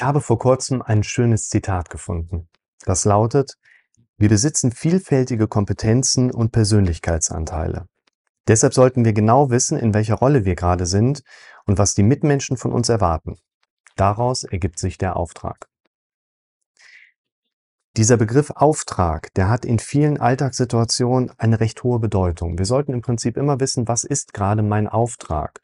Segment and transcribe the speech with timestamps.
[0.00, 2.48] Ich habe vor kurzem ein schönes Zitat gefunden.
[2.86, 3.58] Das lautet,
[4.16, 7.84] wir besitzen vielfältige Kompetenzen und Persönlichkeitsanteile.
[8.48, 11.22] Deshalb sollten wir genau wissen, in welcher Rolle wir gerade sind
[11.66, 13.36] und was die Mitmenschen von uns erwarten.
[13.94, 15.68] Daraus ergibt sich der Auftrag.
[17.98, 22.56] Dieser Begriff Auftrag, der hat in vielen Alltagssituationen eine recht hohe Bedeutung.
[22.56, 25.60] Wir sollten im Prinzip immer wissen, was ist gerade mein Auftrag?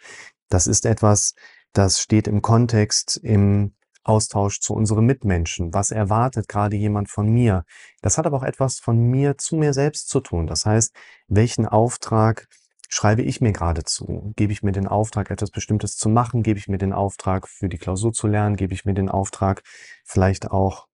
[0.51, 1.35] Das ist etwas,
[1.73, 3.76] das steht im Kontext, im
[4.07, 5.75] Austausch zu unseren Mitmenschen.
[5.75, 7.65] Was erwartet gerade jemand von mir?
[8.03, 10.47] Das hat aber auch etwas von mir zu mir selbst zu tun.
[10.47, 10.95] Das heißt,
[11.29, 12.47] welchen Auftrag
[12.89, 14.33] schreibe ich mir gerade zu?
[14.37, 16.43] Gebe ich mir den Auftrag, etwas Bestimmtes zu machen?
[16.43, 18.57] Gebe ich mir den Auftrag, für die Klausur zu lernen?
[18.57, 19.63] Gebe ich mir den Auftrag,
[20.05, 20.87] vielleicht auch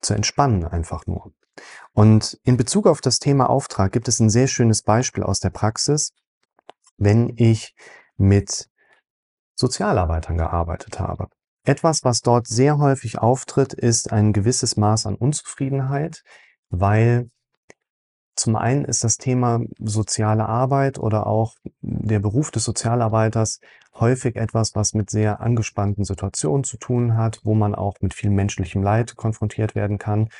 [0.00, 1.32] zu entspannen, einfach nur?
[1.92, 5.50] Und in Bezug auf das Thema Auftrag gibt es ein sehr schönes Beispiel aus der
[5.50, 6.12] Praxis,
[6.96, 7.74] wenn ich
[8.16, 8.68] mit
[9.54, 11.28] Sozialarbeitern gearbeitet habe.
[11.64, 16.22] Etwas, was dort sehr häufig auftritt, ist ein gewisses Maß an Unzufriedenheit,
[16.70, 17.30] weil
[18.34, 23.60] zum einen ist das Thema soziale Arbeit oder auch der Beruf des Sozialarbeiters
[23.94, 28.30] häufig etwas, was mit sehr angespannten Situationen zu tun hat, wo man auch mit viel
[28.30, 30.30] menschlichem Leid konfrontiert werden kann.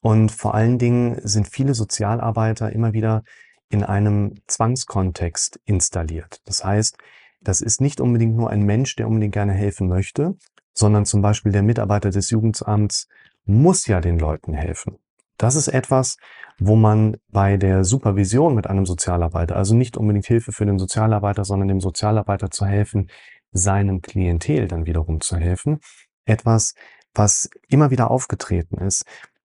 [0.00, 3.24] Und vor allen Dingen sind viele Sozialarbeiter immer wieder
[3.68, 6.40] in einem Zwangskontext installiert.
[6.46, 6.96] Das heißt,
[7.44, 10.36] das ist nicht unbedingt nur ein Mensch, der unbedingt gerne helfen möchte,
[10.72, 13.08] sondern zum Beispiel der Mitarbeiter des Jugendamts
[13.44, 14.98] muss ja den Leuten helfen.
[15.36, 16.16] Das ist etwas,
[16.58, 21.44] wo man bei der Supervision mit einem Sozialarbeiter, also nicht unbedingt Hilfe für den Sozialarbeiter,
[21.44, 23.10] sondern dem Sozialarbeiter zu helfen,
[23.52, 25.80] seinem Klientel dann wiederum zu helfen,
[26.24, 26.74] etwas,
[27.14, 29.04] was immer wieder aufgetreten ist.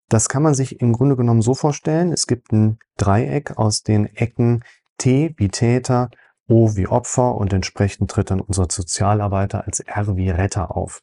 [0.08, 4.06] Das kann man sich im Grunde genommen so vorstellen, es gibt ein Dreieck aus den
[4.06, 4.62] Ecken
[4.98, 6.10] T wie Täter,
[6.48, 11.02] O wie Opfer und entsprechend tritt dann unser Sozialarbeiter als R wie Retter auf.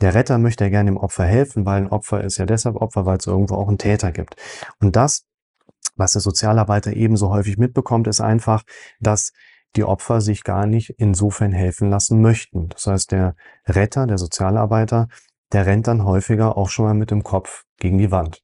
[0.00, 3.06] Der Retter möchte ja gerne dem Opfer helfen, weil ein Opfer ist ja deshalb Opfer,
[3.06, 4.36] weil es irgendwo auch einen Täter gibt.
[4.80, 5.24] Und das,
[5.96, 8.64] was der Sozialarbeiter ebenso häufig mitbekommt, ist einfach,
[9.00, 9.32] dass
[9.76, 12.68] die Opfer sich gar nicht insofern helfen lassen möchten.
[12.68, 13.36] Das heißt, der
[13.66, 15.08] Retter, der Sozialarbeiter,
[15.52, 18.42] der rennt dann häufiger auch schon mal mit dem Kopf gegen die Wand.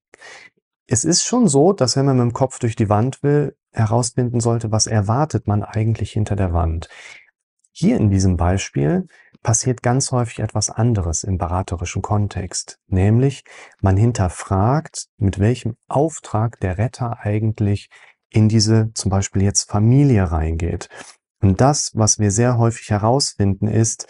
[0.87, 4.41] Es ist schon so, dass wenn man mit dem Kopf durch die Wand will, herausfinden
[4.41, 6.89] sollte, was erwartet man eigentlich hinter der Wand.
[7.71, 9.07] Hier in diesem Beispiel
[9.43, 13.45] passiert ganz häufig etwas anderes im beraterischen Kontext, nämlich
[13.81, 17.89] man hinterfragt, mit welchem Auftrag der Retter eigentlich
[18.31, 20.89] in diese zum Beispiel jetzt Familie reingeht.
[21.41, 24.09] Und das, was wir sehr häufig herausfinden, ist,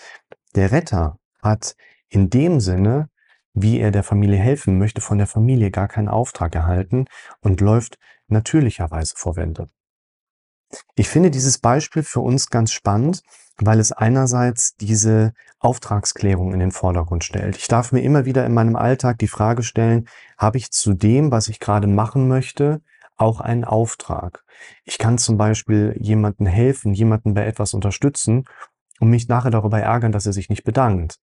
[0.54, 1.76] der Retter hat
[2.08, 3.10] in dem Sinne,
[3.54, 7.06] wie er der Familie helfen möchte, von der Familie gar keinen Auftrag erhalten
[7.40, 7.98] und läuft
[8.28, 9.68] natürlicherweise vorwende.
[10.96, 13.22] Ich finde dieses Beispiel für uns ganz spannend,
[13.56, 17.56] weil es einerseits diese Auftragsklärung in den Vordergrund stellt.
[17.56, 21.30] Ich darf mir immer wieder in meinem Alltag die Frage stellen, habe ich zu dem,
[21.30, 22.82] was ich gerade machen möchte,
[23.16, 24.44] auch einen Auftrag?
[24.84, 28.44] Ich kann zum Beispiel jemandem helfen, jemanden bei etwas unterstützen
[29.00, 31.18] und mich nachher darüber ärgern, dass er sich nicht bedankt.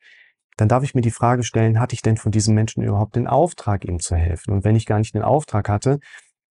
[0.57, 3.27] Dann darf ich mir die Frage stellen, hatte ich denn von diesem Menschen überhaupt den
[3.27, 4.53] Auftrag, ihm zu helfen?
[4.53, 5.99] Und wenn ich gar nicht den Auftrag hatte,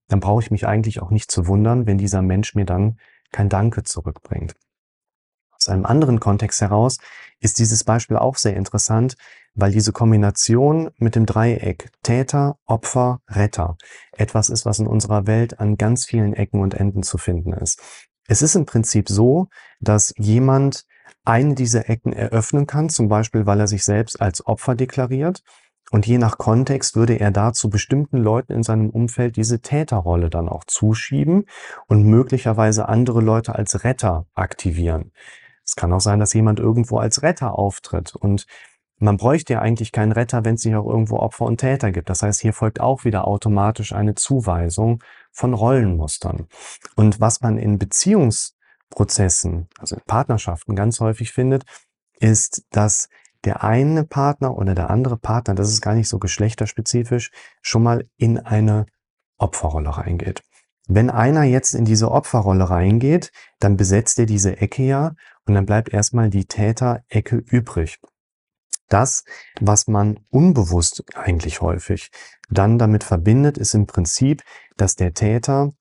[0.09, 2.99] dann brauche ich mich eigentlich auch nicht zu wundern, wenn dieser Mensch mir dann
[3.33, 4.55] kein Danke zurückbringt.
[5.53, 6.99] Aus einem anderen Kontext heraus
[7.41, 9.17] ist dieses Beispiel auch sehr interessant,
[9.55, 13.77] weil diese Kombination mit dem Dreieck Täter, Opfer, Retter
[14.13, 17.81] etwas ist, was in unserer Welt an ganz vielen Ecken und Enden zu finden ist.
[18.27, 19.49] Es ist im Prinzip so,
[19.81, 20.85] dass jemand
[21.25, 25.43] eine dieser Ecken eröffnen kann, zum Beispiel weil er sich selbst als Opfer deklariert
[25.91, 30.31] und je nach Kontext würde er da zu bestimmten Leuten in seinem Umfeld diese Täterrolle
[30.31, 31.47] dann auch zuschieben
[31.87, 35.13] und möglicherweise andere Leute als Retter aktivieren.
[35.65, 38.47] Es kann auch sein, dass jemand irgendwo als Retter auftritt und
[38.99, 42.09] man bräuchte ja eigentlich keinen Retter, wenn es nicht auch irgendwo Opfer und Täter gibt.
[42.09, 46.47] Das heißt, hier folgt auch wieder automatisch eine Zuweisung von Rollenmustern.
[46.95, 47.79] Und was man in
[48.91, 51.65] Beziehungsprozessen, also in Partnerschaften ganz häufig findet,
[52.21, 53.09] ist, dass
[53.45, 58.09] der eine Partner oder der andere Partner, das ist gar nicht so geschlechterspezifisch, schon mal
[58.17, 58.87] in eine
[59.37, 60.43] Opferrolle reingeht.
[60.87, 65.15] Wenn einer jetzt in diese Opferrolle reingeht, dann besetzt er diese Ecke ja
[65.47, 68.01] und dann bleibt erstmal die Täterecke übrig.
[68.89, 69.25] Das,
[69.61, 72.11] was man unbewusst eigentlich häufig
[72.51, 74.43] dann damit verbindet, ist im Prinzip,
[74.77, 75.73] dass der Täter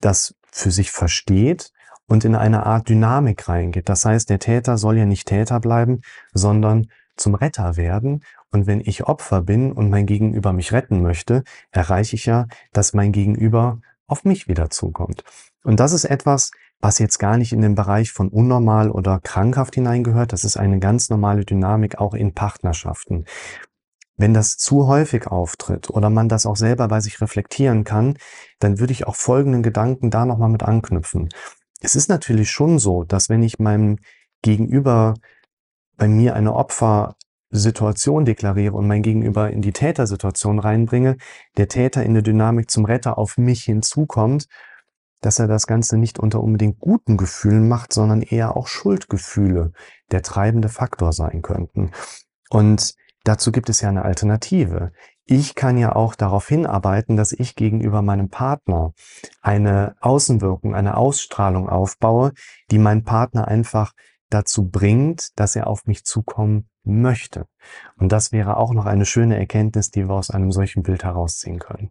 [0.00, 1.72] das für sich versteht
[2.06, 3.88] und in eine Art Dynamik reingeht.
[3.88, 6.00] Das heißt, der Täter soll ja nicht Täter bleiben,
[6.32, 6.86] sondern
[7.16, 8.24] zum Retter werden.
[8.50, 12.94] Und wenn ich Opfer bin und mein Gegenüber mich retten möchte, erreiche ich ja, dass
[12.94, 15.24] mein Gegenüber auf mich wieder zukommt.
[15.62, 19.74] Und das ist etwas, was jetzt gar nicht in den Bereich von unnormal oder krankhaft
[19.74, 20.32] hineingehört.
[20.32, 23.24] Das ist eine ganz normale Dynamik auch in Partnerschaften.
[24.16, 28.16] Wenn das zu häufig auftritt oder man das auch selber bei sich reflektieren kann,
[28.60, 31.30] dann würde ich auch folgenden Gedanken da noch mal mit anknüpfen.
[31.84, 33.98] Es ist natürlich schon so, dass wenn ich meinem
[34.40, 35.14] Gegenüber
[35.98, 41.18] bei mir eine Opfersituation deklariere und mein Gegenüber in die Tätersituation reinbringe,
[41.58, 44.46] der Täter in der Dynamik zum Retter auf mich hinzukommt,
[45.20, 49.72] dass er das Ganze nicht unter unbedingt guten Gefühlen macht, sondern eher auch Schuldgefühle
[50.10, 51.90] der treibende Faktor sein könnten.
[52.48, 52.94] Und
[53.24, 54.92] dazu gibt es ja eine Alternative.
[55.26, 58.92] Ich kann ja auch darauf hinarbeiten, dass ich gegenüber meinem Partner
[59.40, 62.32] eine Außenwirkung, eine Ausstrahlung aufbaue,
[62.70, 63.92] die meinen Partner einfach
[64.28, 67.46] dazu bringt, dass er auf mich zukommen möchte.
[67.96, 71.58] Und das wäre auch noch eine schöne Erkenntnis, die wir aus einem solchen Bild herausziehen
[71.58, 71.90] können.